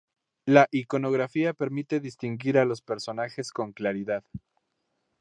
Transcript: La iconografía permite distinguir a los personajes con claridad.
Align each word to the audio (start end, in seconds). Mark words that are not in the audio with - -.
La 0.47 0.67
iconografía 0.71 1.53
permite 1.53 1.99
distinguir 1.99 2.57
a 2.57 2.65
los 2.65 2.81
personajes 2.81 3.51
con 3.51 3.71
claridad. 3.71 4.23